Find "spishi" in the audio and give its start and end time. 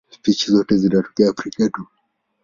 0.09-0.51